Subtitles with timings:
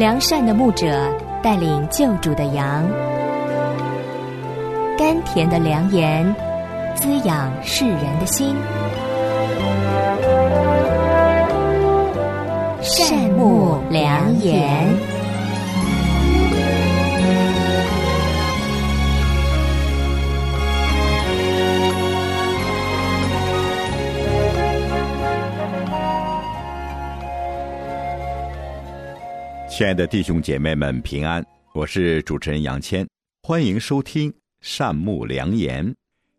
[0.00, 2.88] 良善的牧者带领救主的羊，
[4.96, 6.34] 甘甜的良言
[6.96, 8.56] 滋养世人的心。
[12.80, 15.19] 善牧良言。
[29.80, 31.42] 亲爱的弟兄姐妹们，平安！
[31.74, 33.08] 我是主持人杨谦，
[33.42, 34.30] 欢迎收听
[34.60, 35.90] 善牧良言。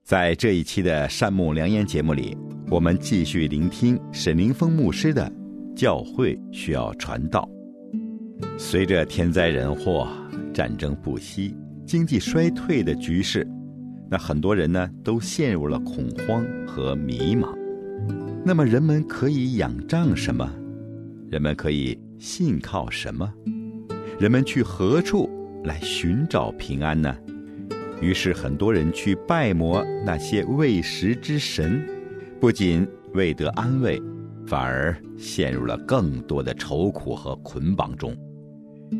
[0.03, 2.37] 在这一期的善牧良言节目里，
[2.69, 5.27] 我们继续聆听沈凌峰牧师的
[5.75, 7.49] 《教会需要传道》。
[8.59, 10.07] 随着天灾人祸、
[10.53, 13.43] 战争不息、经济衰退的局势，
[14.07, 17.51] 那很多人呢都陷入了恐慌和迷茫。
[18.45, 20.47] 那么，人们可以仰仗什么？
[21.31, 21.99] 人们可以。
[22.21, 23.33] 信靠什么？
[24.19, 25.27] 人们去何处
[25.63, 27.17] 来寻找平安呢？
[27.99, 31.83] 于是很多人去拜摩那些未食之神，
[32.39, 33.99] 不仅未得安慰，
[34.45, 38.15] 反而陷入了更多的愁苦和捆绑中。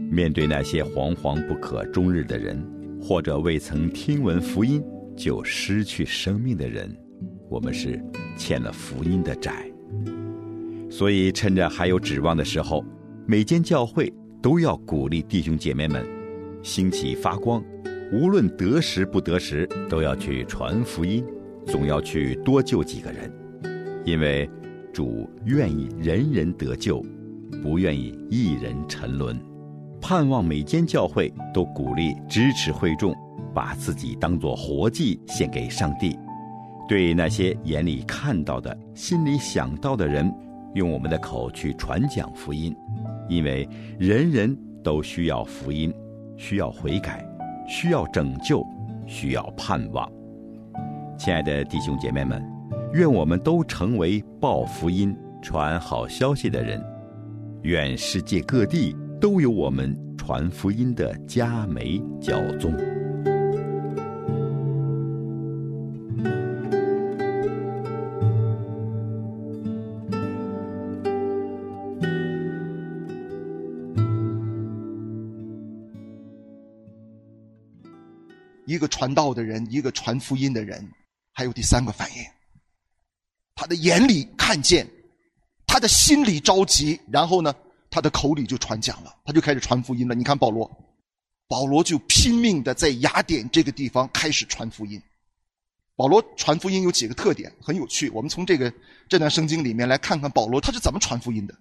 [0.10, 2.60] 面对那些惶惶不可终日的人，
[3.00, 4.84] 或者未曾听闻福音
[5.16, 6.92] 就失去生命的人，
[7.52, 8.04] 我们是
[8.36, 9.72] 欠了福音的债。
[10.90, 12.84] 所以趁着还有指望的时候。
[13.28, 16.06] 每间教会都要鼓励弟兄姐妹们
[16.64, 17.64] 兴起发光，
[18.12, 21.24] 无论得时不得时，都要去传福音，
[21.66, 23.32] 总要去多救几个人，
[24.04, 24.50] 因为
[24.92, 27.02] 主愿意人人得救，
[27.62, 29.40] 不愿意一人沉沦。
[30.02, 33.16] 盼望每间教会都鼓励支持会众，
[33.54, 36.18] 把自己当作活祭献给上帝，
[36.90, 40.34] 对那些眼里看到的、心里想到的人，
[40.74, 42.76] 用我们的口去传讲福音。
[43.32, 43.66] 因为
[43.98, 45.94] 人人都需要福音，
[46.36, 47.26] 需要悔改，
[47.66, 48.62] 需要拯救，
[49.08, 50.12] 需要盼望。
[51.18, 52.44] 亲爱的弟兄姐妹们，
[52.92, 56.84] 愿我们都成为报福音、传好消息的人。
[57.62, 62.91] 愿世界各地都有我们传福音的佳美教宗。
[78.82, 80.92] 一个传道的人，一个传福音的人，
[81.34, 82.26] 还有第三个反应，
[83.54, 84.90] 他的眼里看见，
[85.68, 87.54] 他的心里着急，然后呢，
[87.92, 90.16] 他的口里就传讲了，他就开始传福音了。
[90.16, 90.68] 你看保罗，
[91.48, 95.00] 保罗就拼命的在雅典这个地方开始传福音。
[95.96, 98.10] 保罗传福音有几个特点，很有趣。
[98.10, 98.74] 我们从这个
[99.08, 101.56] 这段圣经里面来看看保罗他是怎么传福音的。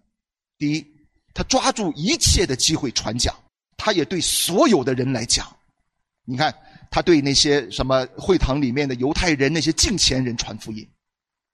[0.57, 0.87] 第一，
[1.35, 3.37] 他抓住一切的机会传讲，
[3.77, 5.47] 他也对所有的人来讲。
[6.25, 6.55] 你看。
[6.91, 10.87] 他对那些什么会堂里面的犹太人、那些敬虔人传福音，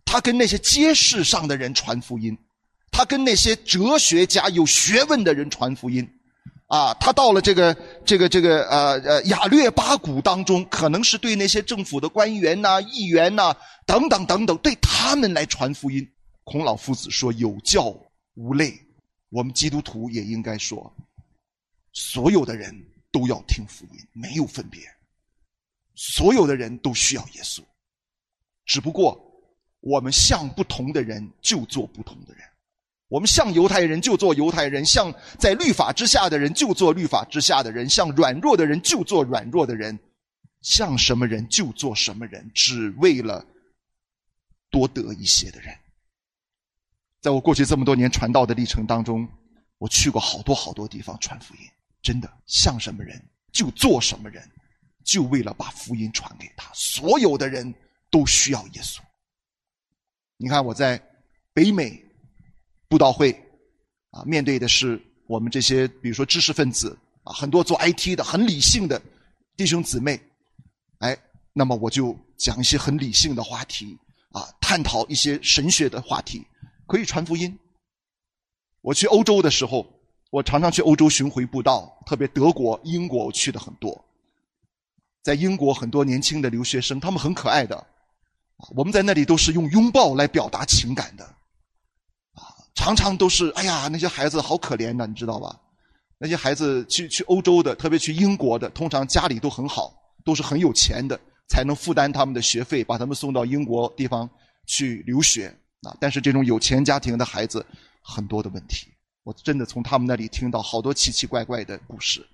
[0.05, 2.37] 他跟那些街市上的人传福音，
[2.91, 6.09] 他跟那些哲学家、有学问的人传福音，
[6.69, 13.55] 啊，他到了这个这个这个呃呃雅略巴谷当中，可能是对那些政府的官员呐、议员呐
[13.85, 16.09] 等等等等，对他们来传福音。
[16.45, 17.95] 孔老夫子说：“有教
[18.35, 18.73] 无类。”
[19.29, 20.91] 我们基督徒也应该说，
[21.93, 22.73] 所有的人
[23.11, 24.81] 都要听福音，没有分别。
[25.97, 27.61] 所有的人都需要耶稣，
[28.65, 29.19] 只不过
[29.81, 32.45] 我们像不同的人就做不同的人，
[33.09, 39.99] 我们像犹太人就做犹太人，像在律法之下的人就做律法之下的人，像软弱的人就做软弱的人，
[40.61, 43.47] 像什么人就做什么人，只为了
[44.71, 45.75] 多得一些的人。
[47.23, 49.27] 在我过去这么多年传道的历程当中，
[49.79, 51.61] 我去过好多好多地方传福音，
[52.03, 53.21] 真的像什么人
[53.51, 54.47] 就做什么人。
[55.07, 57.73] 就为了把福音传给他，所有的人
[58.11, 58.99] 都需要耶稣。
[60.37, 61.01] 你看我在
[61.55, 62.05] 北美
[62.89, 63.33] 布道会
[64.11, 69.01] 啊，面对的是我们这些，比如说知识分子啊，很多做 IT 的很理性的
[69.57, 70.21] 弟兄姊妹，
[70.99, 71.17] 哎，
[71.53, 73.97] 那么我就讲一些很理性的话题
[74.33, 76.45] 啊，探讨一些神学的话题，
[76.87, 77.57] 可以传福音。
[78.83, 79.87] 我去欧洲的时候，
[80.31, 84.05] 我常常去欧洲巡回布道，特别德国、英国，我去的很多。
[85.27, 87.85] 在英国，很多年轻的留学生，他们很可爱的，
[88.77, 91.25] 我们在那里都是用拥抱来表达情感的，
[92.35, 95.61] 啊，常常都是，哎呀，那些孩子好可怜呐，你知道吧？
[96.19, 99.93] 那些孩子去去欧洲的，特别去英国的，通常家里都很好，
[100.25, 101.19] 都是很有钱的，
[101.49, 104.31] 才能负担他们的学费，把他们送到英国地方
[104.65, 105.49] 去留学
[105.83, 105.97] 啊。
[106.01, 107.67] 但是这种有钱家庭的孩子，
[108.01, 108.87] 很多的问题，
[109.25, 112.25] 我真的从他们那里听到好多奇奇怪怪的故事，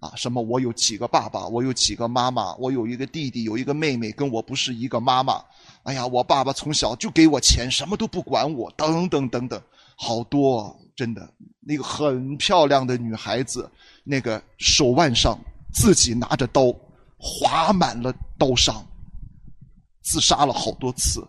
[0.00, 5.44] 啊，什么我有几个爸爸，我有几个妈妈，我有一个弟弟，有一个妹妹，跟我不是一个妈妈。
[5.82, 9.62] 哎呀，我爸爸从小就给我钱，什么都不管我，等等等等，
[9.96, 11.32] 好多真的。
[11.60, 13.70] 那个很漂亮的女孩子，
[14.02, 15.38] 那个手腕上
[15.72, 16.74] 自己拿着刀，
[17.18, 18.82] 划满了刀伤，
[20.02, 21.22] 自杀了好多次，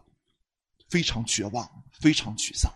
[0.89, 1.69] 非常绝望，
[1.99, 2.71] 非常沮丧。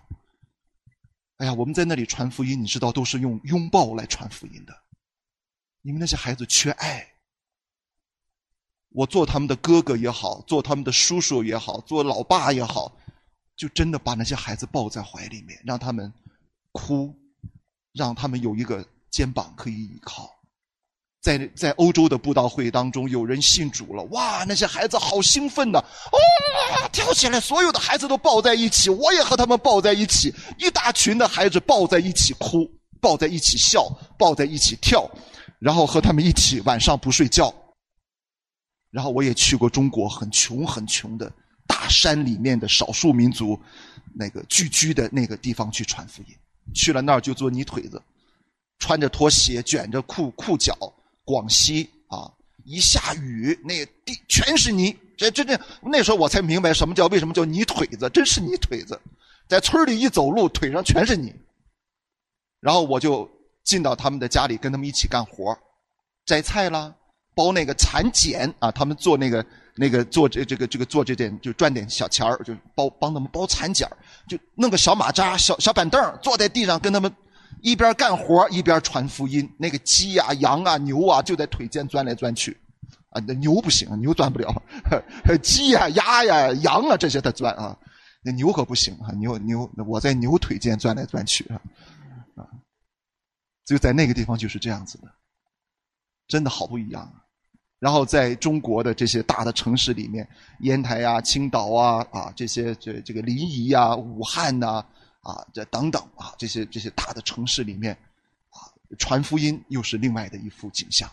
[1.38, 4.74] 哎呀，我们在那里传福音，你知道都是用拥抱来传福音的，
[5.86, 7.08] 你们那些孩子缺爱。
[8.90, 12.92] 我做他们的哥哥也好，做他们的叔叔也好，做老爸也好，
[13.56, 16.12] 就真的把那些孩子抱在怀里面，让他们
[16.72, 17.14] 哭，
[17.94, 20.28] 让他们有一个肩膀可以依靠。
[21.22, 25.78] 在在欧洲的布道会当中，有人信主了，哇，那些孩子好兴奋呐！
[25.78, 32.68] 哦，跳起来，所有的孩子都抱在一起，我也和他们抱在一起，一大群的孩子抱在一起哭，
[33.00, 33.88] 抱在一起笑，
[34.18, 35.10] 抱在一起跳，
[35.60, 37.54] 然后和他们一起晚上不睡觉。
[38.92, 41.32] 然后我也去过中国很穷很穷的
[41.68, 43.60] 大山里面的少数民族
[44.14, 46.36] 那个聚居的那个地方去传福音，
[46.74, 48.02] 去了那儿就做泥腿子，
[48.80, 50.74] 穿着拖鞋卷着裤裤脚，
[51.26, 52.32] 广西啊，
[52.64, 58.98] 一下雨那地全是泥，这真正那时候我才明白什么叫为什么叫泥腿子，真是泥腿子，
[59.50, 61.34] 在村里一走路腿上全是泥。
[62.62, 63.30] 然后我就
[63.66, 65.58] 进到他们的家里跟他们一起干活，
[66.26, 66.96] 摘菜啦。
[67.38, 69.46] 包那个蚕茧啊，他们做那个
[69.76, 73.86] 那个做这这个这个做这点就赚点小钱儿，就包帮他们包蚕茧
[74.26, 77.14] 就弄个小马扎、小小板凳坐在地上跟他们
[77.62, 79.46] 一边干活一边传福音。
[79.60, 82.58] 那个鸡呀、羊啊、牛啊就在腿间钻来钻去，
[83.10, 84.64] 啊，那牛不行，牛钻不了。
[85.42, 87.78] 鸡呀、鸭呀、羊啊这些它钻啊，
[88.24, 91.60] 那牛可不行啊，牛牛我在牛腿间钻来钻去，啊，
[93.66, 95.12] 就在那个地方就是这样子的，
[96.28, 97.26] 真的好不一样啊。
[97.80, 100.28] 然后在中国的这些大的城市里面，
[100.62, 104.86] 烟台啊、青岛啊、啊这些这这个临沂啊、武汉呐、
[105.22, 107.94] 啊这等等啊这些这些大的城市里面，
[108.50, 111.10] 啊传福音又是另外的一幅景象。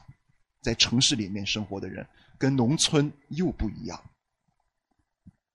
[0.61, 2.07] 在城市里面生活的人
[2.39, 4.01] 跟农村又不一样。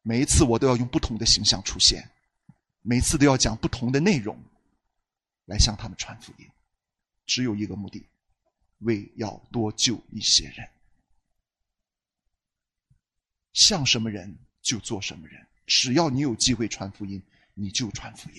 [0.02, 2.10] 每一次我都要用不同的形象出现，
[2.82, 4.38] 每次都要讲不同的内容，
[5.46, 6.46] 来向他们传福音，
[7.28, 8.04] 只有一个目的，
[8.80, 10.68] 为要多救一些人。
[13.54, 17.22] 像什么人就做什么人，只要你有机会传福音，
[17.54, 18.38] 你就传福音。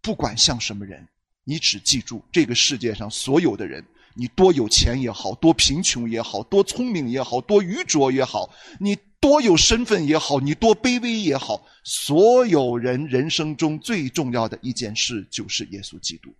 [0.00, 1.06] 不管像什么人，
[1.44, 3.84] 你只记住这个世界上所有的人，
[4.14, 8.48] 你多有钱也好，多贫穷也好，多聪明也好，多愚拙也好，
[8.78, 16.32] 你多有身份也好，你多卑微也好，所有人人生中最重要的一件事就是耶稣基督。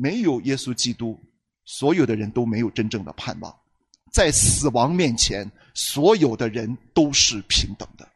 [0.00, 1.18] 没有耶稣基督，
[1.64, 3.52] 所有的人都没有真正的盼望。
[4.12, 8.08] 在死亡面前，所有的人都是平等的。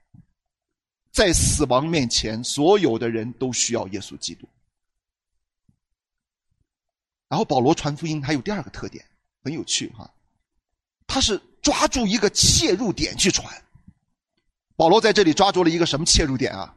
[1.11, 4.49] 在死亡面前，所有的人都需要耶稣基督。
[7.29, 9.05] 然后保罗传福音还有第二个特点，
[9.43, 10.09] 很有趣哈，
[11.07, 13.53] 他是抓住一个切入点去传。
[14.77, 16.75] 保罗在这里抓住了一个什么切入点啊？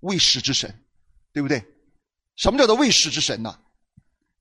[0.00, 0.72] 未始之神，
[1.32, 1.64] 对不对？
[2.40, 3.54] 什么叫做卫士之神呢？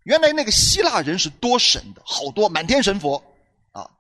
[0.03, 3.22] 原来那个希腊人是多神的，好多满天神佛，
[3.74, 3.91] 啊，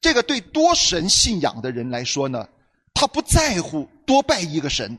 [0.00, 2.48] 这个对多神信仰的人来说呢，
[2.94, 4.98] 他不在乎多拜一个神，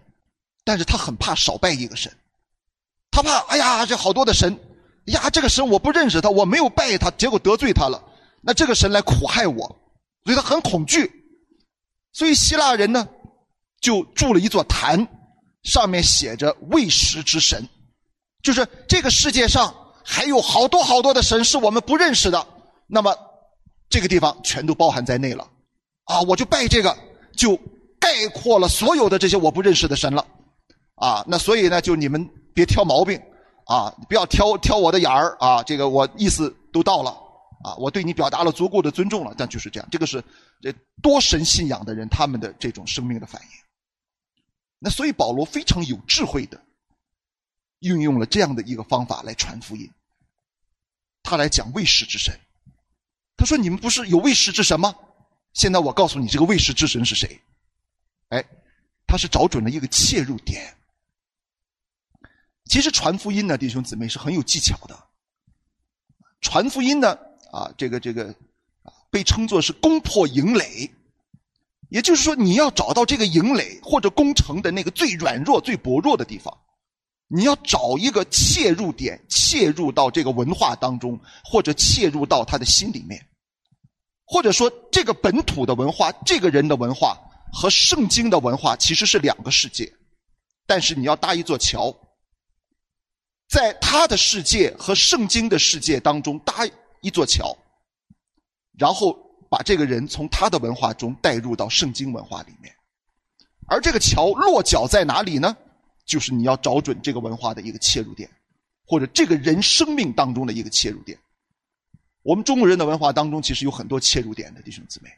[0.63, 2.15] 但是他很怕少拜一个神，
[3.09, 4.55] 他怕哎呀这好多的神，
[5.05, 8.03] 呀这个神我不认识他，我没有拜他，结果得罪他了，
[8.39, 9.65] 那这个神来苦害我，
[10.25, 11.11] 所以他很恐惧，
[12.11, 13.09] 所以希腊人呢
[13.81, 15.07] 就筑了一座坛，
[15.63, 17.67] 上面写着未食之神，
[18.43, 19.73] 就是这个世界上。
[20.05, 22.45] 还有好多好多的神是我们不认识的，
[22.87, 23.15] 那么
[23.89, 25.47] 这个地方全都包含在内了，
[26.03, 26.93] 啊，我就拜这个，
[27.37, 27.57] 就
[28.01, 30.27] 概括了所有的这些我不认识的神了，
[30.95, 33.17] 啊，那所以呢，就你们别挑毛病，
[33.65, 37.11] 啊，不要挑挑我的眼儿，啊，这个我意思都到了，
[37.63, 40.21] 啊，我对你表达了足够的尊重了，但就是这样，这个是
[40.61, 40.69] 这
[41.01, 43.47] 多神信仰的人他们的这种生命的反应，
[44.79, 46.59] 那所以保罗非常有智慧的。
[47.83, 49.91] 运用了这样的一个方法来传福音，
[51.21, 52.33] 他来讲卫士之神。
[53.35, 54.95] 他说：“你们不是有卫士之神吗？
[55.53, 57.41] 现在我告诉你，这个卫士之神是谁？
[58.29, 58.43] 哎，
[59.05, 60.75] 他是找准了一个切入点。
[62.65, 64.97] 其实传福音呢，弟兄姊妹是很有技巧的。
[66.41, 67.17] 传福音呢，
[67.51, 68.29] 啊，这个这个
[68.83, 70.89] 啊，被称作是攻破营垒，
[71.89, 76.57] 也就是说，你要找到这个营垒或者攻城的那个最软弱、最薄弱的地方。”
[77.35, 83.19] 你要找一个切入点，切入到这个文化当中，或者切入到他的心里面，
[84.23, 87.17] 或者说这个本土的文化，这个人的文化
[87.51, 89.91] 和圣经的文化其实是两个世界，
[90.67, 91.91] 但是你要搭一座桥，
[93.49, 96.53] 在他的世界和圣经的世界当中搭
[97.01, 97.57] 一座桥，
[98.77, 99.17] 然后
[99.49, 102.71] 把这个人从他的文化中带入到圣经文化里面，
[103.65, 105.57] 而这个桥落脚在哪里呢？
[106.05, 108.29] 就是你要找准这个文化的一个切入点，
[108.85, 111.17] 或者这个人生命当中的一个切入点。
[112.21, 115.09] 我们中国人的文化当中其实有很多切入点的弟兄姊妹，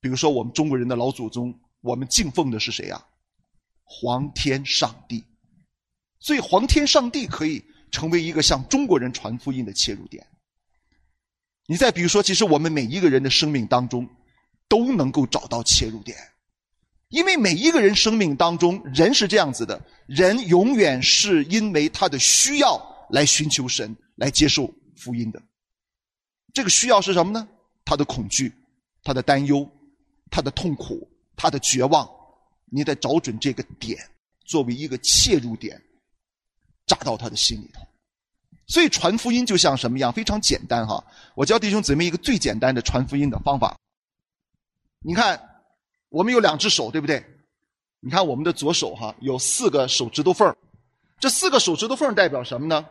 [0.00, 3.06] 比如说我们中国人的老祖宗，我们敬奉的是谁啊？
[3.84, 5.24] 皇天上帝，
[6.18, 10.26] 所以皇天上帝可以成为一个向中国人传福音的切入点。
[11.66, 14.08] 你再比如说，其实我们每一个人的生命当中
[14.68, 16.16] 都能够找到切入点。
[17.08, 25.40] 因为每一个人生命当中，人是这样子的，人永远是因为他的需要来寻求神，来接受福音的。
[26.52, 27.46] 这个需要是什么呢？
[27.84, 28.52] 他的恐惧，
[29.04, 29.70] 他的担忧，
[30.30, 32.08] 他的痛苦，他的绝望。
[32.64, 33.96] 你得找准这个点，
[34.44, 35.80] 作为一个切入点，
[36.86, 37.80] 扎到他的心里头。
[38.66, 40.12] 所以传福音就像什么样？
[40.12, 41.04] 非常简单哈！
[41.36, 43.78] 我教弟兄姊妹一个最简单的传福音的方法。
[45.04, 45.40] 你看。
[46.16, 47.22] 我们有两只手，对不对？
[48.00, 50.56] 你看我们的左手哈，有四个手指头缝
[51.20, 52.86] 这四个手指头缝代表什么呢？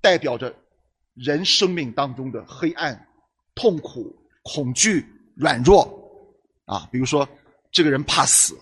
[0.00, 0.52] 代表着
[1.14, 3.06] 人生命当中的黑暗、
[3.54, 5.06] 痛苦、恐惧、
[5.36, 5.86] 软弱
[6.64, 6.88] 啊。
[6.90, 7.28] 比如说，
[7.70, 8.58] 这个人怕死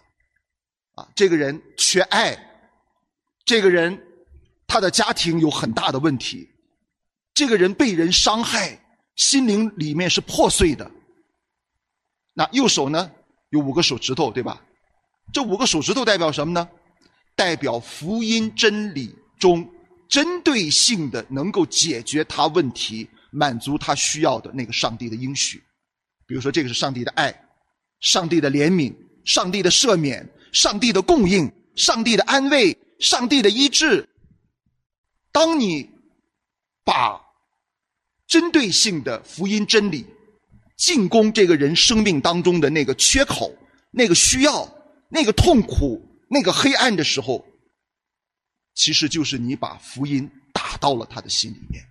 [0.97, 2.37] 啊，这个人缺爱，
[3.47, 3.99] 这个人
[4.67, 6.47] 他的家庭有很大的问题，
[7.33, 8.79] 这个人被人伤害，
[9.17, 10.91] 心灵里面是破碎的。
[12.35, 13.11] 那右手呢？
[13.51, 14.61] 有五个手指头，对吧？
[15.33, 16.69] 这五个手指头代表什么呢？
[17.37, 19.69] 代表福音真理中
[20.09, 25.63] 针对性的能够解决他问题、满足他需要的那个上帝的应许。
[26.27, 27.35] 比如说，这个是上帝的爱、
[28.01, 34.09] 上帝的怜悯、上帝的赦免、上帝的供应、上帝的安慰、上帝的医治。
[35.33, 35.89] 当你
[36.85, 37.21] 把
[38.27, 40.07] 针对性的福音真理。
[40.81, 43.55] 进攻这个人生命当中的那个缺口、
[43.91, 44.67] 那个需要、
[45.11, 47.45] 那个痛苦、那个黑暗的时候，
[48.75, 51.85] 其实就是你把福音打到了他的心里面，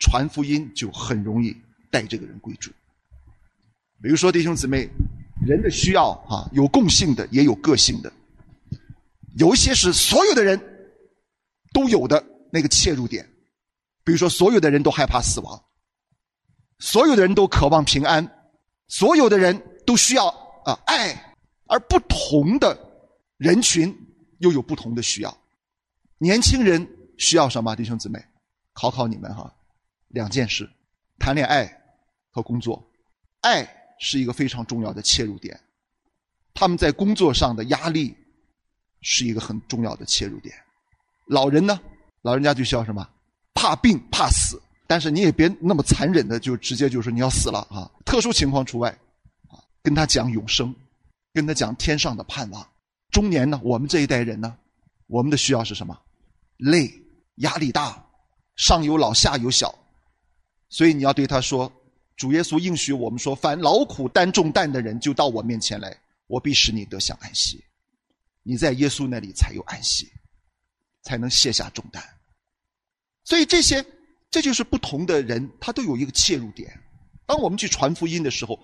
[0.00, 1.56] 传福音就很容易
[1.88, 2.72] 带这个人归主。
[4.02, 4.88] 比如说弟兄姊妹，
[5.46, 8.12] 人的需要啊，有共性的，也有个性的，
[9.38, 10.60] 有一些是所有的人
[11.72, 13.24] 都有的那个切入点，
[14.02, 15.62] 比如说所有的人都害怕死亡。
[16.82, 18.28] 所有的人都渴望平安，
[18.88, 20.26] 所有的人都需要
[20.64, 21.14] 啊爱，
[21.66, 22.76] 而不同的
[23.36, 23.96] 人群
[24.40, 25.38] 又有不同的需要。
[26.18, 26.84] 年轻人
[27.18, 27.76] 需要什么？
[27.76, 28.20] 弟兄姊妹，
[28.72, 29.54] 考考你们哈，
[30.08, 30.68] 两件事：
[31.20, 31.72] 谈恋爱
[32.32, 32.84] 和工作。
[33.42, 33.64] 爱
[34.00, 35.58] 是一个非常重要的切入点，
[36.52, 38.12] 他们在工作上的压力
[39.02, 40.52] 是一个很重要的切入点。
[41.26, 41.80] 老人呢，
[42.22, 43.08] 老人家就需要什么？
[43.54, 44.60] 怕病怕死。
[44.92, 47.90] 但是你也别那么残忍的，就直接就说你要死了啊！
[48.04, 48.90] 特殊情况除外，
[49.48, 50.74] 啊，跟他讲永生，
[51.32, 52.68] 跟他讲天上的盼望。
[53.10, 54.54] 中年呢，我们这一代人呢，
[55.06, 55.98] 我们的需要是什么？
[56.58, 56.92] 累，
[57.36, 58.04] 压力大，
[58.56, 59.74] 上有老下有小，
[60.68, 61.72] 所以你要对他说：
[62.14, 65.96] 主耶稣应许我们说，凡劳苦担重担的人，就到我面前来，
[66.26, 67.64] 我必使你得享安息。
[68.42, 70.06] 你在耶稣那里才有安息，
[71.02, 72.04] 才能卸下重担。
[73.24, 73.82] 所以这些。
[74.32, 76.80] 这就是不同的人，他都有一个切入点。
[77.26, 78.58] 当我们去传福音的时候，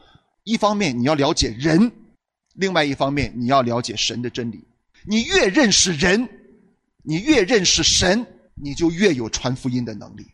[0.45, 1.93] 一方面你要了解人，
[2.55, 4.67] 另外一方面你要了解神的真理。
[5.05, 6.27] 你越认识人，
[7.03, 10.27] 你越认识神，你就越有传福音的能力，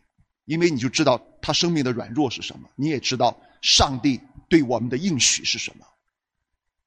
[0.45, 5.85] 因为你就知道他生命的软弱是什么，你也知道上帝对我们的应许是什么，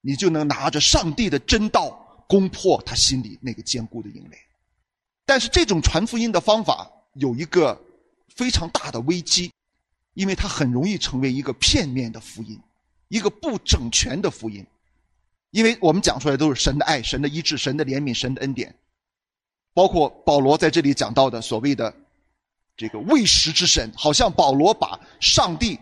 [0.01, 4.39] 你就能拿着上帝的真道攻破他心里那个坚固的营垒。
[5.27, 7.79] 但是这种传福音的方法有一个。
[8.39, 9.53] 非常大的危机，
[10.15, 12.57] 因为它很容易成为一个片面的福音，
[13.09, 14.65] 一个不整全的福音。
[15.51, 18.73] 因为我们讲出来都是神的爱、神的医治、神的怜悯、神的恩典，
[19.75, 21.93] 包括保罗在这里讲到的所谓的
[22.77, 25.77] 这个喂食之神，好像保罗把上帝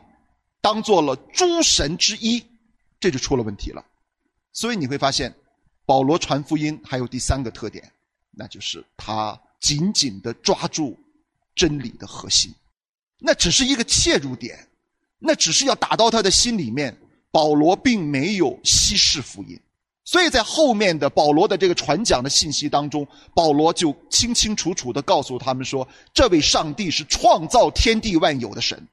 [0.62, 2.42] 当做了诸神之一，
[2.98, 3.84] 这就出了问题了。
[4.54, 5.34] 所以你会发现，
[5.84, 7.92] 保罗传福音还有第三个特点，
[8.30, 10.98] 那就是他紧紧的抓住。
[11.56, 12.54] 真理的核心，
[13.18, 14.68] 那只是一个切入点，
[15.18, 16.96] 那只是要打到他的心里面。
[17.32, 19.60] 保罗并没有稀释福音，
[20.06, 28.88] 所以在后面的保罗的这个传讲的信息当中，保罗就清清楚楚的告诉他们说：这位上帝是创造天地万有的神，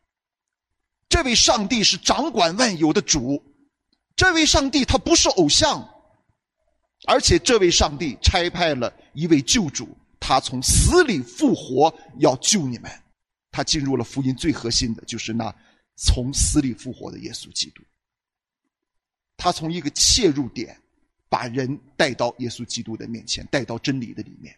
[1.08, 3.42] 这位上帝是掌管万有的主，
[4.18, 5.88] 这位上帝他不是偶像，
[7.08, 9.88] 而且这位上帝差派了一位救主，
[10.26, 12.90] 他从死里复活，要救你们。
[13.52, 15.54] 他进入了福音最核心的，就是那
[15.98, 17.84] 从死里复活的耶稣基督。
[19.36, 20.78] 他从一个切入点。
[21.34, 24.56] 把人带到耶稣基督的面前，带到真理的里面。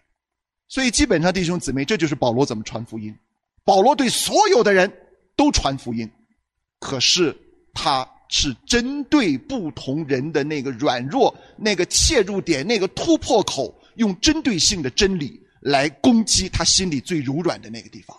[0.68, 3.18] 所以，基本上弟兄姊妹，这就是保罗怎么传福音。
[3.64, 4.92] 保罗对所有的人
[5.38, 6.12] 都传福音，
[6.82, 7.34] 可是
[7.74, 18.16] 他是针对不同人的那个软弱、那个切入点、那个突破口，用针对性的真理来攻击他心里最柔软的那个地方，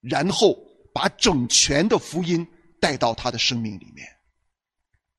[0.00, 0.58] 然后
[0.92, 2.44] 把整全的福音
[2.80, 4.08] 带到他的生命里面。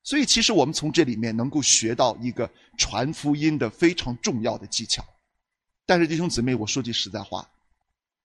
[0.02, 5.02] 所以，其实我们从这里面能够学到一个传福音的非常重要的技巧。
[5.86, 7.48] 但是，弟兄姊妹，我说句实在话，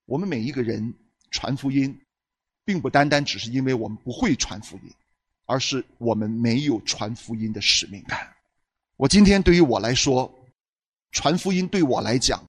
[0.03, 0.93] 我们每一个人
[1.31, 1.97] 传福音，
[2.65, 4.91] 并不单单只是因为我们不会传福音，
[5.45, 8.35] 而是我们没有传福音的使命感。
[8.97, 10.29] 我今天对于我来说，
[11.13, 12.43] 传福音对我来讲，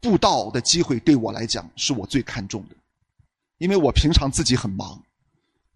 [0.00, 2.76] 布道的机会对我来讲是我最看重的，
[3.58, 5.02] 因为我平常自己很忙。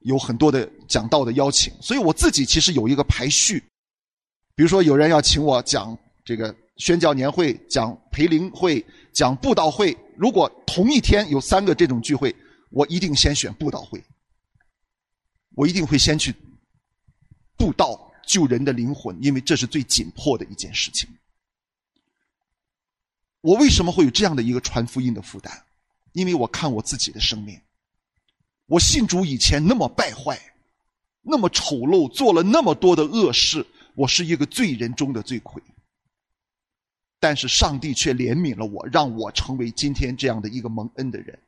[0.01, 3.59] 有很多的讲道的邀请，所以我自己其实有一个排序。
[4.55, 12.37] 比如说，有人要请我讲这个宣教年会、讲培灵会、讲布道会，如果同一天有三个这种聚会，
[12.69, 13.99] 我一定先选布道会。
[15.55, 16.35] 我一定会先去
[17.57, 21.09] 布道救人的灵魂，因为这是最紧迫的一件事情。
[23.45, 25.53] 我为什么会有这样的一个传福音的负担？
[26.13, 27.61] 因为我看我自己的生命。
[28.65, 30.41] 我信主以前那么败坏，
[31.21, 35.63] 那么丑陋，做了那么多的恶事，我是一个罪人中的罪魁。
[37.21, 41.39] 但是上帝却怜悯了我，让我成为今天这样的一个蒙恩的人。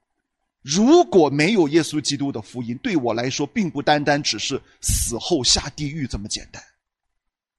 [0.60, 6.62] 如果没有耶稣基督的福音，对我来说，并不单单只是死后下地狱这么简单。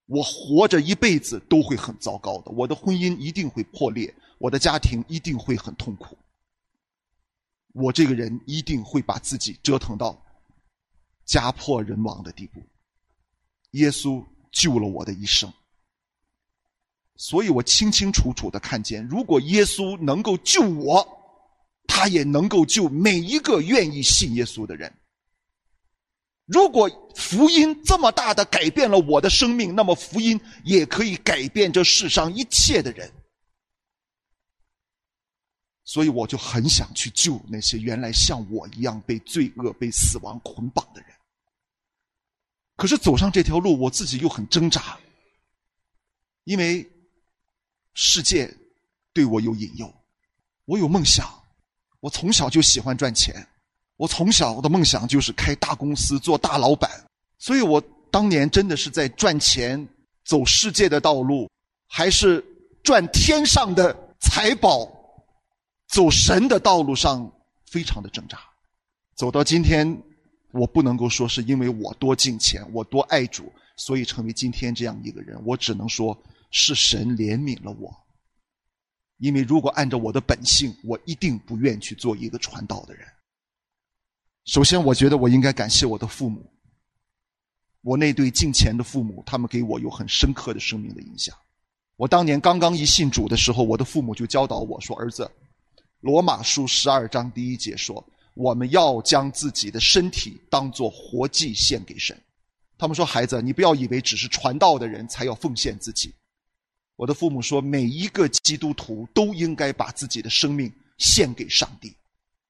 [0.06, 6.18] 我活着一辈子都会很糟糕的，我的婚姻一定会破裂，我的家庭一定会很痛苦。
[7.74, 10.20] 我这个人一定会把自己折腾到
[11.26, 12.62] 家破人亡的地步。
[13.72, 15.52] 耶稣救了我的一生，
[17.16, 21.06] 所以我清清楚楚的看见，如果耶稣能够救我，
[21.86, 24.92] 他也能够救每一个愿意信耶稣的人。
[26.46, 33.12] 如果福音这么大的改变了我的生命，那么福音也可以改变这世上一切的人。
[35.88, 41.10] 所以我就很想去救那些原来像我一样被罪恶、被死亡捆绑的人。
[42.76, 45.00] 可是走上这条路，我自己又很挣扎，
[46.44, 46.86] 因为
[47.94, 48.54] 世界
[49.14, 49.92] 对我有引诱。
[50.66, 51.26] 我有梦想，
[52.02, 53.34] 我从小就喜欢赚钱，
[53.96, 56.92] 我从小我的梦想就是开大公司、做大老板。
[57.40, 59.88] 所以我当年真的是在赚钱、
[60.26, 61.50] 走世界的道路，
[61.88, 62.44] 还是
[62.84, 64.97] 赚天上的财宝。
[65.88, 67.32] 走神的道路上
[67.66, 68.40] 非常的挣扎，
[69.16, 70.02] 走到今天，
[70.52, 75.42] 我不能够说是因为我多敬虔，我多爱主，所以成为今天这样一个人。
[75.46, 76.18] 我只能说
[76.52, 77.96] 是神怜悯了我，
[79.18, 83.08] 因为如果按照我的本性，我一定不愿去做一个传道的人。
[84.46, 86.46] 首先，我觉得我应该感谢我的父母，
[87.82, 91.36] 我那对敬虔的父母，他们给我有很深刻的生命的影响。
[91.96, 95.30] 我当年刚刚一信主的时候，我的父母就教导我说：“儿子。”
[96.02, 98.06] 罗马书十二章第一节说
[98.36, 102.16] ：“我们要将自己的身体当作活祭献给神。”
[102.78, 106.14] 他们说：“孩子，你不要以为只是传道的人才要奉献自己。”
[106.96, 111.92] 我的父母说：“每一个基督徒都应该把自己的生命献给上帝。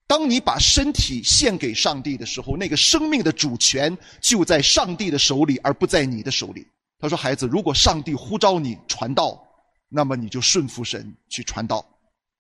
[0.08, 6.68] 当你把身体献给上帝的时候，那个生命的主权就在上帝的手里，而不在你的手里。”
[7.00, 9.42] 他说：“孩子，如果上帝呼召你传道，
[9.88, 11.80] 那么你就顺服神去传道；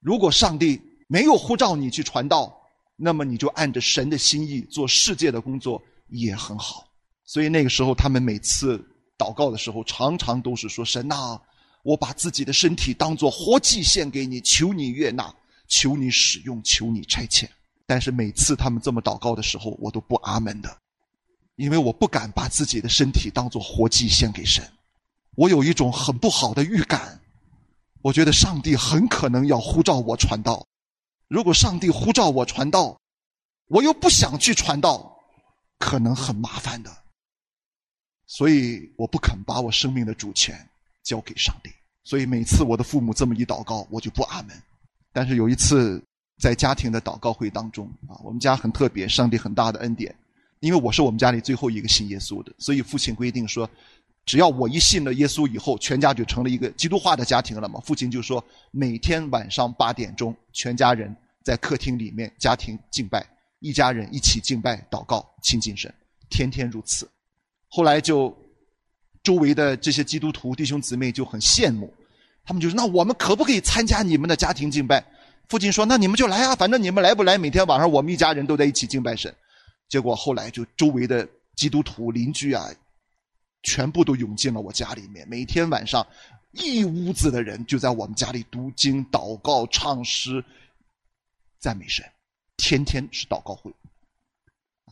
[0.01, 2.55] 如果上帝……”没有呼召你去传道，
[2.95, 6.85] 那么你就按着神的心意做世界的工作也很好。
[7.23, 8.77] 所以那个时候，他们每次
[9.17, 11.39] 祷告的时候，常常都是说：“神呐，
[11.83, 15.33] 我把自己的身体当做活祭献给你，求你悦纳，
[15.67, 17.47] 求你使用，求你差遣。”
[17.85, 20.77] 但是每次他们这么祷告的时候，我都不阿门的，
[21.55, 24.61] 因为我不敢把自己的身体当做活祭献给神。
[25.35, 27.19] 我有一种很不好的预感，
[28.01, 30.65] 我觉得上帝很可能要呼召我传道。
[31.27, 32.99] 如果上帝呼召我传道，
[33.67, 35.17] 我又不想去传道，
[35.77, 36.89] 可能很麻烦的。
[38.25, 40.57] 所以我不肯把我生命的主权
[41.03, 41.69] 交给上帝。
[42.03, 44.55] 所以每次我的父母这么一祷告，我就不阿门。
[45.11, 46.01] 但是有一次
[46.39, 50.15] 在家庭的祷告会当中啊，我们家很特别，上帝很大的恩典，
[50.61, 53.69] 因为我是我们家里最后一个信耶稣的，所以父亲规定说。
[54.27, 57.79] 只要我一信了耶稣以后，全家就成了一个基督化的家庭了嘛。
[57.79, 63.25] 父亲就说，每天晚上八点钟，全家人在客厅里面家庭敬拜，
[63.61, 65.91] 一家人一起敬拜、祷告、亲近神，
[66.29, 67.09] 天天如此。
[67.69, 68.37] 后来就
[69.23, 71.89] 周围的这些基督徒弟兄姊妹就很羡慕，
[72.43, 75.01] 他们就说：“那我们可不可以参加你们的家庭敬拜？”
[75.47, 79.33] 父亲说：“那你们就来啊，反正你们来不来，每天晚上我们一家人都在一起敬拜神。”
[79.87, 82.67] 结果后来就周围的基督徒邻居啊。
[83.67, 86.07] 全部都涌进了我家里面，每天晚上，
[86.53, 90.41] 一屋子的人就在我们家里读经、祷告、唱诗、
[91.59, 92.05] 赞美神，
[92.55, 93.69] 天天是祷告会。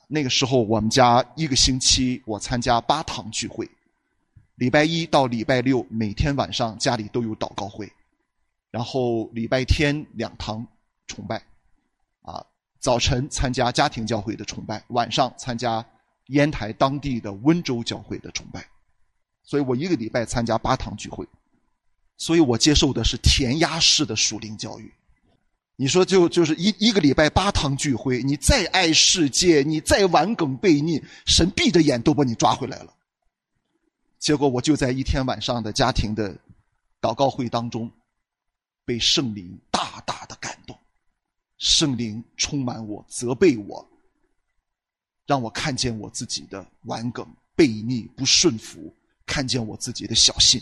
[0.09, 3.65] 那个时候，我们家一个星期我参加八堂聚会，
[4.55, 7.89] 礼拜一到礼拜六每天晚上家里都有祷告会，
[8.71, 10.67] 然后礼拜天两堂
[11.07, 11.41] 崇拜，
[12.23, 12.45] 啊，
[12.81, 15.85] 早晨参加家庭教会的崇拜，晚上参加。
[16.27, 18.65] 烟台当地的温州教会的崇拜，
[19.43, 21.27] 所以我一个礼拜参加八堂聚会，
[22.17, 24.91] 所以我接受的是填鸭式的属灵教育。
[25.77, 32.93] 你说就就是一一个礼拜八堂聚会，你再爱世界，你再玩梗悖逆，神闭着眼都把你抓回来了。
[34.17, 36.35] 结果我就在一天晚上的家庭的
[37.01, 37.91] 祷告会当中，
[38.85, 40.75] 被圣灵大大的感动，
[41.57, 43.87] 圣灵充满我，责备我。
[45.25, 48.93] 让我看见我自己的顽梗、悖逆、不顺服，
[49.25, 50.61] 看见我自己的小心，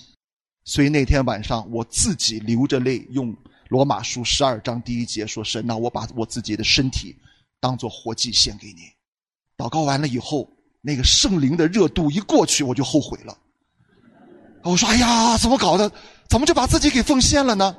[0.64, 3.36] 所以那天晚上我自己流着泪，用
[3.70, 7.16] 罗马书十二章第一节说：“神呐，我把我自己的身体
[7.60, 8.82] 当做活祭献给你。”
[9.58, 10.50] 祷告完了以后，
[10.82, 13.38] 那个圣灵的热度一过去，我就后悔了。
[14.64, 15.92] 我说：“哎呀，怎么搞的？
[16.30, 17.76] 怎么就把自己给奉献了呢？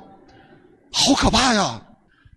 [0.91, 1.81] 好可怕呀！”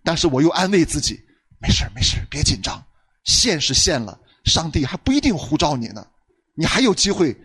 [0.03, 1.19] 但是我又安慰自己
[1.61, 2.83] ：“没事没事别紧张，
[3.25, 6.05] 献是献了。”上帝还不一定呼召你呢，
[6.55, 7.35] 你还有机会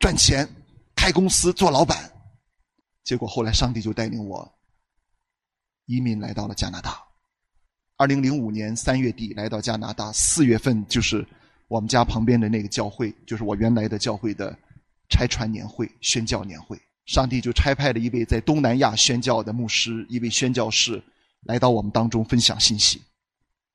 [0.00, 0.48] 赚钱、
[0.94, 2.10] 开公司、做老板。
[3.04, 4.52] 结果后来上帝就带领我
[5.84, 7.00] 移民来到了加拿大。
[7.96, 11.24] 二零零五年三月底来到加拿大，四月份就是
[11.68, 14.56] 我们家旁边的那个教会，就是我原来的教会的
[15.08, 16.78] 拆船年会、宣教年会。
[17.06, 21.00] 上帝就差派了一位在东南亚宣教的牧师，一位宣教士
[21.44, 23.00] 来到我们当中分享信息。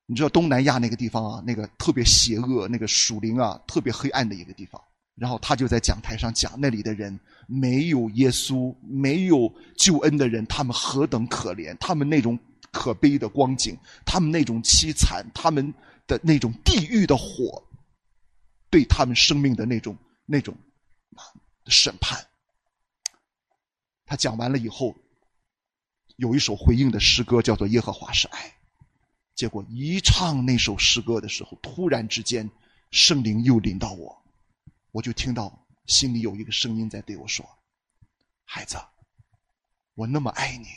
[0.05, 4.81] 你知道东南亚那个地方啊，那个特别邪恶，那个属灵啊，特别黑暗的一个地方。
[5.15, 12.37] 然后他就在讲台上讲，那里的人没有耶稣，没有救恩的人，他们何等可怜，他们那种
[12.71, 15.73] 可悲的光景，他们那种凄惨，他们
[16.07, 17.63] 的那种地狱的火，
[18.69, 20.55] 对他们生命的那种那种
[21.67, 22.25] 审判。
[24.05, 24.95] 他讲完了以后，
[26.15, 28.39] 有一首回应的诗歌，叫做《耶和华是爱》。
[29.41, 32.47] 结果一唱那首诗歌的时候，突然之间，
[32.91, 34.15] 圣灵又临到我，
[34.91, 37.43] 我就听到心里有一个声音在对我说
[38.45, 38.77] ：“孩子，
[39.95, 40.67] 我那么爱你，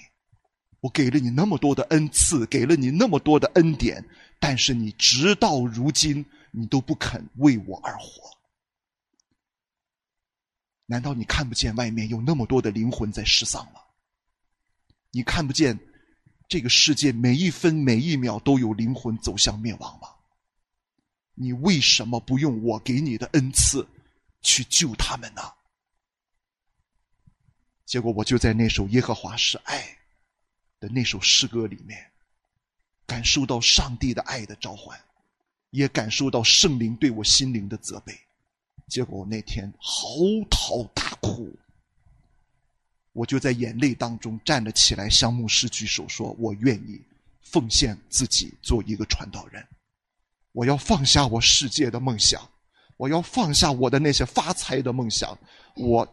[0.80, 4.02] 我给了你那么多的恩赐，给了你那么多的恩典，
[4.40, 8.30] 但是你直到如今，你都不肯为我而活。
[10.86, 13.80] 难道你看不见外面有那么多的灵魂在失丧吗？
[15.10, 15.78] 你看不见？”
[16.48, 20.08] 这个世界每一分每一秒都有灵魂走向灭亡吗？
[21.34, 23.88] 你为什么不用我给你的恩赐
[24.40, 25.42] 去救他们呢？
[27.84, 29.82] 结果我就在那首《耶和华是爱》
[30.78, 32.10] 的那首诗歌里面，
[33.04, 34.98] 感受到上帝的爱的召唤，
[35.70, 38.16] 也感受到圣灵对我心灵的责备。
[38.86, 40.14] 结果我那天嚎
[40.50, 41.52] 啕大哭。
[43.14, 47.00] 我就在眼泪当中站了起来，向牧师举手说：“我愿意
[47.42, 49.64] 奉献自己做一个传道人，
[50.50, 52.42] 我要放下我世界的梦想，
[52.96, 55.38] 我要放下我的那些发财的梦想，
[55.76, 56.04] 我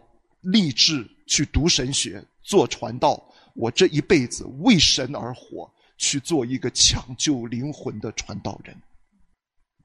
[0.41, 3.19] 立志去读神学、做传道。
[3.55, 8.79] 我这一辈子为神而活，去做一个抢救灵魂的传道人。”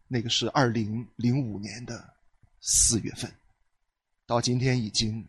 [0.06, 2.12] 那个是二零零五年的
[2.60, 3.32] 四月份，
[4.26, 5.26] 到今天已经。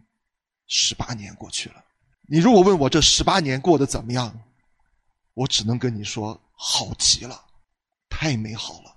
[0.68, 1.84] 十八年过去了，
[2.28, 4.38] 你如果问我这十八年过得怎么样，
[5.34, 7.42] 我只能跟你说好极了，
[8.10, 8.96] 太美好了，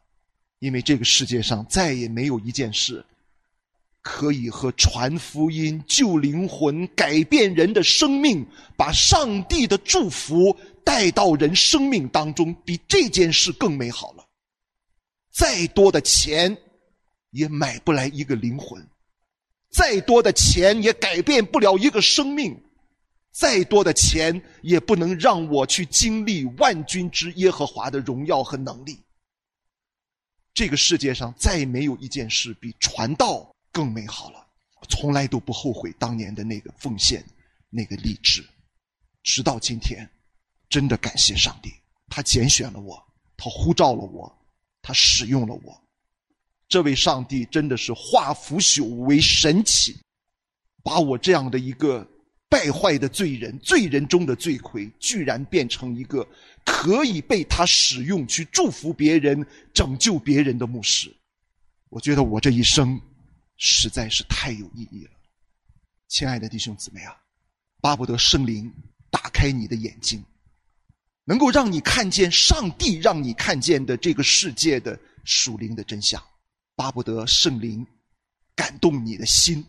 [0.59, 3.04] 因为这个世界上再也没有一件事，
[4.02, 8.44] 可以和传福音、救灵魂、改变人的生命、
[8.76, 14.26] 把上帝的祝福带到人生命当中，比这件事更美好了。
[15.30, 16.56] 再多的钱，
[17.30, 18.85] 也买不来一个灵魂。
[19.70, 22.61] 再多的钱也改变不了一个生命，
[23.30, 28.98] 再多的钱也不能让我去经历万军之耶和华的荣耀和能力。
[30.52, 34.44] 这个世界上再没有一件事比传道更美好了，
[34.80, 37.24] 我从来都不后悔当年的那个奉献，
[37.70, 38.44] 那个励志。
[39.22, 40.09] 直到今天，
[40.68, 41.72] 真的感谢上帝，
[42.09, 43.00] 他拣选了我，
[43.37, 44.37] 他呼召了我，
[44.83, 45.80] 他使用了我。
[46.70, 49.94] 这位上帝真的是化腐朽为神奇，
[50.83, 52.09] 把我这样的一个
[52.48, 56.26] 败坏的罪人、罪人中的罪魁，居然变成一个。
[56.62, 61.12] 可以被他使用去祝福别人、拯救别人的牧师，
[61.88, 63.00] 我觉得我这一生
[63.56, 65.11] 实在是太有意义了。
[66.06, 67.16] 亲爱的弟兄姊妹啊，
[67.80, 68.70] 巴不得圣灵
[69.11, 70.22] 打开你的眼睛，
[71.24, 76.22] 能够让你看见上帝让你看见的这个世界的属灵的真相。
[76.81, 77.87] 巴不得圣灵
[78.57, 79.62] 感动你的心，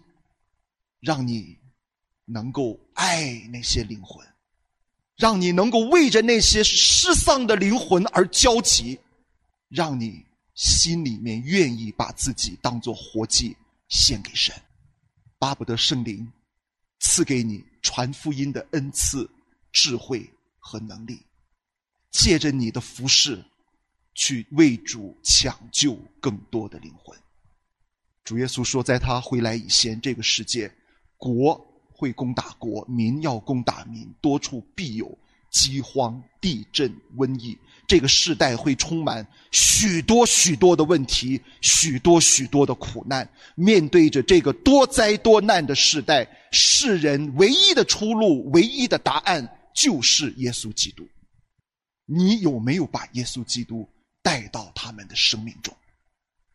[1.02, 1.58] 让你
[2.24, 4.26] 能够爱那些灵魂。
[5.18, 8.98] 让你能够为着那些失丧的灵魂而焦急，
[9.68, 13.58] 让你心里面愿意把自己当做活祭
[13.90, 14.56] 献给神，
[15.38, 16.32] 巴不得圣灵
[17.02, 19.30] 赐给你传福音的恩赐、
[19.74, 20.28] 智慧
[20.60, 21.22] 和能力，
[22.10, 23.44] 借着你的服饰
[24.14, 27.18] 去为主抢救更多的灵魂。
[28.24, 30.72] 主耶稣说，在他回来以前，这个世界
[31.18, 31.68] 国。
[31.94, 35.16] 会攻打国民，要攻打民，多处必有
[35.52, 37.56] 饥荒、地震、瘟疫。
[37.88, 43.30] 这个世代会充满许多许多的问题，许多许多的苦难。
[43.54, 51.08] 面对着这个多灾多难的时代，世人唯一的出路、唯一的答案就是耶稣基督。
[52.08, 53.88] 你有没有把耶稣基督
[54.22, 55.76] 带到他们的生命中？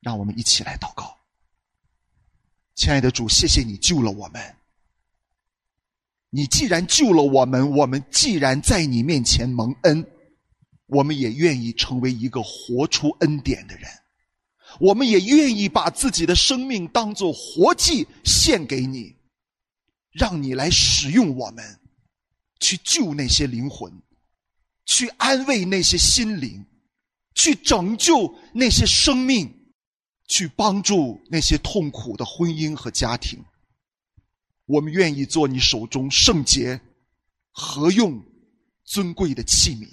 [0.00, 1.16] 让我们一起来祷告。
[2.74, 4.56] 亲爱的主，谢谢你救了我们。
[6.30, 10.06] 你既然救了我们，我们既然在你面前蒙恩，
[10.86, 13.90] 我们也愿意成为一个活出恩典的人。
[14.78, 19.16] 我们也愿意把自己的生命当做活祭献给你，
[20.12, 21.80] 让你来使用我们，
[22.60, 23.90] 去救那些灵魂，
[24.84, 26.62] 去安慰那些心灵，
[27.36, 29.48] 去拯救那些生命，
[30.26, 33.44] 去帮助那些痛苦的婚姻和家庭。
[34.64, 36.80] 我们愿意做你手中圣洁、
[37.52, 38.20] 合用、
[38.84, 39.86] 尊贵的器皿，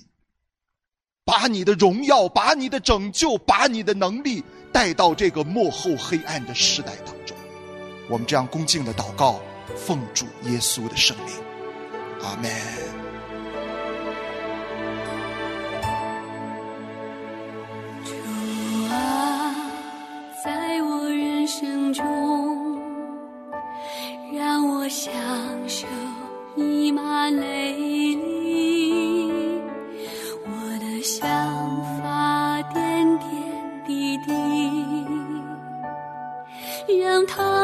[1.24, 7.38] 把你的荣耀、把你的拯救、把你的能力带到这个幕后黑暗的时代当中。
[8.10, 9.40] 我们这样恭敬的祷告，
[9.76, 11.36] 奉主耶稣的圣名，
[12.24, 13.13] 阿门。
[21.94, 22.82] 中。
[24.34, 25.14] 让我享
[25.68, 25.86] 受
[26.56, 27.72] 溢满泪
[28.16, 29.32] 里，
[30.44, 31.22] 我的想
[32.02, 33.30] 法点点
[33.86, 34.34] 滴滴，
[37.00, 37.63] 让他